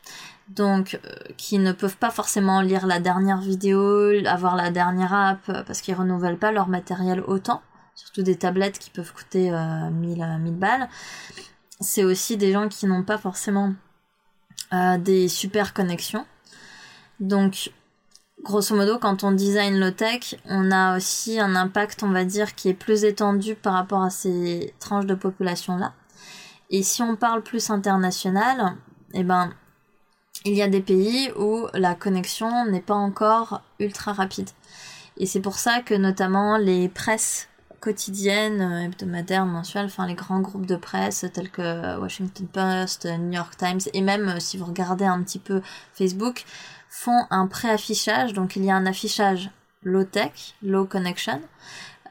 Donc, 0.49 0.99
qui 1.37 1.59
ne 1.59 1.73
peuvent 1.73 1.97
pas 1.97 2.11
forcément 2.11 2.63
lire 2.63 2.87
la 2.87 3.01
dernière 3.01 3.41
vidéo, 3.41 4.13
avoir 4.27 4.57
la 4.57 4.71
dernière 4.71 5.13
app, 5.13 5.65
parce 5.67 5.83
qu'ils 5.83 5.95
renouvellent 5.95 6.39
pas 6.39 6.53
leur 6.53 6.69
matériel 6.69 7.23
autant 7.27 7.61
surtout 7.99 8.23
des 8.23 8.37
tablettes 8.37 8.79
qui 8.79 8.91
peuvent 8.91 9.13
coûter 9.13 9.51
1000, 9.51 10.23
euh, 10.23 10.39
1000 10.39 10.55
balles. 10.55 10.89
C'est 11.81 12.05
aussi 12.05 12.37
des 12.37 12.53
gens 12.53 12.69
qui 12.69 12.87
n'ont 12.87 13.03
pas 13.03 13.19
forcément 13.19 13.75
euh, 14.73 14.99
des 14.99 15.27
super 15.29 15.75
connexions. 15.75 16.25
Donc, 17.19 17.73
grosso 18.45 18.77
modo, 18.77 18.99
quand 18.99 19.25
on 19.25 19.33
design 19.33 19.81
low-tech, 19.81 20.37
on 20.45 20.71
a 20.71 20.97
aussi 20.97 21.41
un 21.41 21.57
impact, 21.57 22.05
on 22.05 22.11
va 22.11 22.25
dire, 22.25 22.55
qui 22.55 22.69
est 22.69 22.75
plus 22.75 23.03
étendu 23.03 23.57
par 23.57 23.73
rapport 23.73 24.03
à 24.03 24.11
ces 24.11 24.73
tranches 24.79 25.07
de 25.07 25.17
population-là. 25.17 25.93
Et 26.71 26.85
si 26.85 27.03
on 27.03 27.17
parle 27.17 27.43
plus 27.43 27.69
international, 27.71 28.77
eh 29.13 29.25
ben, 29.25 29.53
il 30.45 30.55
y 30.55 30.63
a 30.63 30.69
des 30.69 30.83
pays 30.83 31.33
où 31.37 31.67
la 31.75 31.97
connexion 31.97 32.65
n'est 32.67 32.81
pas 32.81 32.95
encore 32.95 33.63
ultra 33.81 34.13
rapide. 34.13 34.51
Et 35.17 35.27
c'est 35.27 35.41
pour 35.41 35.59
ça 35.59 35.81
que 35.83 35.95
notamment 35.95 36.59
les 36.59 36.89
presses 36.89 37.49
quotidiennes, 37.81 38.61
euh, 38.61 38.85
hebdomadaires, 38.85 39.47
mensuelles, 39.47 39.87
enfin 39.87 40.07
les 40.07 40.15
grands 40.15 40.41
groupes 40.41 40.67
de 40.67 40.77
presse 40.77 41.25
tels 41.33 41.51
que 41.51 41.99
Washington 41.99 42.47
Post, 42.47 43.07
New 43.07 43.33
York 43.33 43.57
Times 43.57 43.81
et 43.93 44.01
même 44.01 44.29
euh, 44.29 44.41
si 44.41 44.57
vous 44.57 44.65
regardez 44.65 45.05
un 45.05 45.23
petit 45.23 45.39
peu 45.39 45.63
Facebook, 45.95 46.45
font 46.89 47.27
un 47.31 47.47
pré-affichage. 47.47 48.33
Donc 48.33 48.57
il 48.57 48.65
y 48.65 48.71
a 48.71 48.77
un 48.77 48.87
affichage 48.87 49.51
low 49.83 50.05
tech, 50.05 50.55
low 50.63 50.85
connection, 50.85 51.41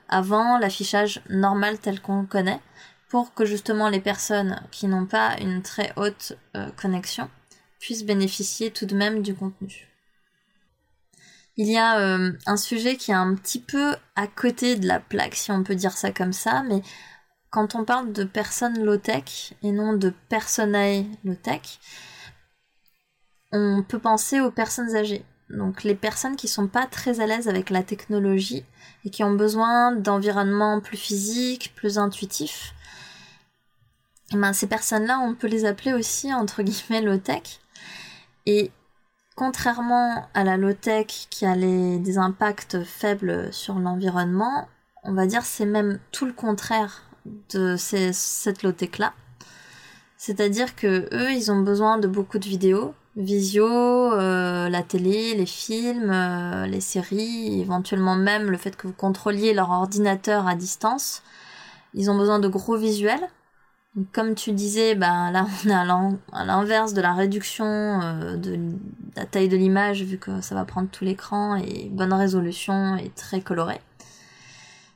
avant 0.10 0.58
l'affichage 0.58 1.22
normal 1.30 1.80
tel 1.80 2.02
qu'on 2.02 2.22
le 2.22 2.28
connaît, 2.28 2.62
pour 3.10 3.34
que 3.34 3.46
justement 3.46 3.90
les 3.90 4.02
personnes 4.02 4.62
qui 4.72 4.88
n'ont 4.88 5.06
pas 5.06 5.38
une 5.40 5.62
très 5.62 5.94
haute 5.96 6.38
euh, 6.56 6.70
connexion 6.76 7.30
puissent 7.80 8.06
bénéficier 8.06 8.72
tout 8.72 8.86
de 8.86 8.96
même 8.96 9.22
du 9.22 9.34
contenu 9.34 9.87
il 11.58 11.68
y 11.68 11.78
a 11.78 12.00
euh, 12.00 12.32
un 12.46 12.58
sujet 12.58 12.96
qui 12.98 13.12
est 13.12 13.16
un 13.16 13.36
petit 13.36 13.60
peu 13.60 13.96
à 14.16 14.28
côté 14.28 14.76
de 14.76 14.88
la 14.88 15.00
plaque, 15.00 15.36
si 15.36 15.52
on 15.52 15.64
peut 15.64 15.76
dire 15.76 15.98
ça 15.98 16.12
comme 16.12 16.34
ça, 16.34 16.64
mais 16.64 16.82
quand 17.50 17.74
on 17.74 17.84
parle 17.84 18.14
de 18.14 18.24
personnes 18.24 18.84
low-tech 18.84 19.54
et 19.64 19.72
non 19.72 19.94
de 19.94 20.14
personnae 20.30 21.06
low-tech, 21.24 21.80
on 23.52 23.84
peut 23.88 24.00
penser 24.00 24.40
aux 24.40 24.52
personnes 24.52 24.96
âgées. 24.96 25.26
Donc 25.50 25.84
les 25.84 25.96
personnes 25.96 26.36
qui 26.36 26.48
sont 26.48 26.68
pas 26.68 26.86
très 26.86 27.22
à 27.22 27.26
l'aise 27.26 27.48
avec 27.48 27.70
la 27.70 27.82
technologie 27.82 28.66
et 29.06 29.10
qui 29.10 29.24
ont 29.24 29.34
besoin 29.34 29.94
d'environnements 29.94 30.82
plus 30.82 30.98
physiques, 30.98 31.74
plus 31.76 31.98
intuitifs. 31.98 32.74
Eh 34.34 34.36
ben, 34.36 34.52
ces 34.52 34.68
personnes-là, 34.68 35.20
on 35.20 35.34
peut 35.34 35.48
les 35.48 35.66
appeler 35.66 35.94
aussi 35.94 36.34
entre 36.34 36.62
guillemets 36.62 37.02
low-tech. 37.02 37.62
Et 38.46 38.72
contrairement 39.38 40.28
à 40.34 40.44
la 40.44 40.58
low-tech 40.58 41.28
qui 41.30 41.46
a 41.46 41.56
des 41.56 42.18
impacts 42.18 42.84
faibles 42.84 43.54
sur 43.54 43.76
l'environnement, 43.76 44.68
on 45.04 45.14
va 45.14 45.28
dire 45.28 45.44
c'est 45.46 45.68
même 45.68 46.00
tout 46.12 46.26
le 46.26 46.34
contraire 46.34 47.04
de 47.54 47.76
cette 47.78 48.64
low-tech 48.64 48.98
là. 48.98 49.14
C'est-à-dire 50.18 50.76
que 50.76 51.08
eux, 51.14 51.32
ils 51.32 51.52
ont 51.52 51.62
besoin 51.62 52.00
de 52.00 52.08
beaucoup 52.08 52.40
de 52.40 52.48
vidéos, 52.48 52.96
visio, 53.16 53.68
euh, 53.68 54.70
la 54.70 54.82
télé, 54.82 55.36
les 55.36 55.46
films, 55.46 56.10
euh, 56.12 56.66
les 56.66 56.82
séries, 56.82 57.62
éventuellement 57.62 58.16
même 58.16 58.50
le 58.50 58.58
fait 58.58 58.76
que 58.76 58.88
vous 58.88 58.94
contrôliez 58.94 59.54
leur 59.54 59.70
ordinateur 59.70 60.48
à 60.48 60.56
distance. 60.56 61.22
Ils 61.94 62.10
ont 62.10 62.18
besoin 62.18 62.40
de 62.40 62.48
gros 62.48 62.76
visuels 62.76 63.30
comme 64.12 64.36
tu 64.36 64.52
disais, 64.52 64.96
ben 64.96 65.32
là 65.32 65.46
on 65.66 65.70
est 65.70 66.18
à 66.34 66.46
l'inverse 66.46 66.94
de 66.94 67.02
la 67.02 67.14
réduction 67.14 67.66
euh, 67.66 68.38
de 68.38 68.58
la 69.16 69.26
taille 69.26 69.50
de 69.50 69.58
l'image 69.58 70.04
vu 70.04 70.18
que 70.18 70.42
ça 70.42 70.56
va 70.56 70.66
prendre 70.66 70.90
tout 70.90 71.04
l'écran 71.04 71.56
et 71.56 71.90
bonne 71.92 72.14
résolution 72.14 72.98
et 72.98 73.10
très 73.10 73.42
coloré. 73.42 73.80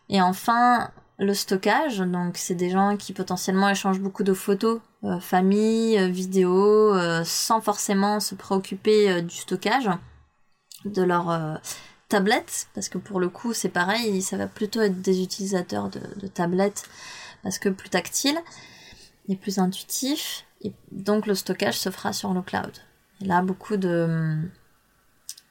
Et 0.10 0.22
enfin 0.22 0.92
le 1.20 1.34
stockage, 1.34 2.00
donc 2.00 2.38
c'est 2.38 2.56
des 2.56 2.72
gens 2.72 2.98
qui 2.98 3.14
potentiellement 3.14 3.70
échangent 3.70 4.00
beaucoup 4.00 4.24
de 4.24 4.34
photos, 4.34 4.80
euh, 5.04 5.20
famille, 5.20 5.98
euh, 6.00 6.08
vidéos, 6.08 6.96
sans 7.24 7.62
forcément 7.62 8.20
se 8.20 8.36
préoccuper 8.36 9.22
du 9.22 9.36
stockage 9.36 9.90
de 10.86 11.04
leur 11.04 11.60
tablette, 12.10 12.68
parce 12.74 12.90
que 12.90 12.98
pour 12.98 13.20
le 13.20 13.30
coup 13.30 13.54
c'est 13.54 13.70
pareil, 13.70 14.22
ça 14.22 14.36
va 14.36 14.48
plutôt 14.48 14.82
être 14.82 15.02
des 15.02 15.22
utilisateurs 15.22 15.90
de, 15.90 16.02
de 16.20 16.28
tablettes 16.28 16.90
parce 17.44 17.60
que 17.60 17.70
plus 17.70 17.90
tactile 17.90 18.40
est 19.30 19.36
plus 19.36 19.60
intuitif, 19.60 20.46
et 20.62 20.74
donc 20.92 21.28
le 21.28 21.36
stockage 21.36 21.78
se 21.80 21.90
fera 21.90 22.14
sur 22.14 22.34
le 22.34 22.42
cloud. 22.42 22.72
Et 23.22 23.26
là, 23.26 23.42
beaucoup 23.42 23.78
de, 23.78 24.38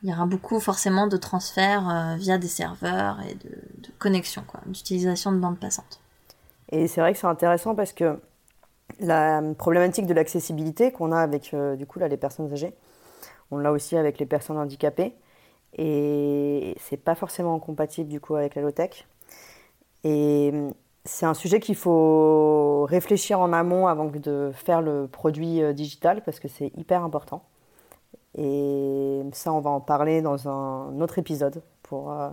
il 0.03 0.09
y 0.09 0.12
aura 0.12 0.27
beaucoup 0.27 0.61
forcément 0.61 1.07
de 1.07 1.17
transferts 1.17 1.89
euh, 1.89 2.17
via 2.17 2.39
des 2.39 2.49
serveurs 2.49 3.21
et 3.29 3.35
de, 3.35 3.50
de 3.50 3.93
connexion, 3.99 4.45
d'utilisation 4.67 5.33
de 5.33 5.39
bandes 5.39 5.59
passantes. 5.59 6.00
Et 6.71 6.89
c'est 6.89 7.00
vrai 7.00 7.12
que 7.12 7.19
c'est 7.19 7.27
intéressant 7.27 7.75
parce 7.75 7.93
que 7.93 8.19
la 8.99 9.43
problématique 9.59 10.07
de 10.07 10.15
l'accessibilité 10.15 10.91
qu'on 10.91 11.12
a 11.12 11.21
avec 11.21 11.55
euh, 11.55 11.77
du 11.77 11.87
coup 11.87 11.99
là 11.99 12.09
les 12.09 12.17
personnes 12.17 12.53
âgées, 12.53 12.75
on 13.50 13.59
l'a 13.59 13.73
aussi 13.73 13.97
avec 13.97 14.19
les 14.19 14.27
personnes 14.27 14.59
handicapées 14.59 15.15
et 15.77 16.77
c'est 16.81 16.97
pas 16.97 17.15
forcément 17.15 17.59
compatible 17.59 18.09
du 18.09 18.21
coup 18.21 18.37
avec 18.37 18.55
la 18.55 18.62
low 18.62 18.71
tech. 18.71 19.07
Et 20.03 20.53
c'est 21.04 21.26
un 21.26 21.35
sujet 21.35 21.61
qu'il 21.61 21.76
faut 21.76 22.85
réfléchir 22.85 23.40
en 23.40 23.52
amont 23.52 23.87
avant 23.87 24.07
de 24.07 24.50
faire 24.54 24.83
le 24.83 25.07
produit 25.07 25.62
euh, 25.62 25.73
digital 25.73 26.23
parce 26.25 26.40
que 26.40 26.49
c'est 26.49 26.73
hyper 26.76 27.02
important. 27.04 27.42
Et 28.37 29.23
ça, 29.33 29.52
on 29.52 29.61
va 29.61 29.71
en 29.71 29.80
parler 29.80 30.23
dans 30.23 30.49
un 30.49 31.00
autre 31.00 31.19
épisode 31.19 31.62
pour 31.83 32.12
euh, 32.12 32.28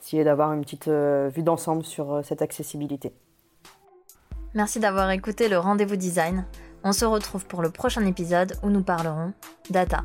essayer 0.00 0.24
d'avoir 0.24 0.52
une 0.52 0.62
petite 0.62 0.88
euh, 0.88 1.30
vue 1.32 1.42
d'ensemble 1.42 1.84
sur 1.84 2.24
cette 2.24 2.42
accessibilité. 2.42 3.12
Merci 4.54 4.80
d'avoir 4.80 5.10
écouté 5.10 5.48
le 5.48 5.58
rendez-vous 5.58 5.96
design. 5.96 6.44
On 6.82 6.92
se 6.92 7.04
retrouve 7.04 7.46
pour 7.46 7.62
le 7.62 7.70
prochain 7.70 8.04
épisode 8.06 8.54
où 8.62 8.70
nous 8.70 8.82
parlerons 8.82 9.32
data. 9.68 10.02